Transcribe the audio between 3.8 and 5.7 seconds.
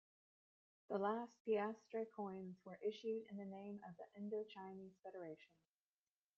of the "Indochinese Federation".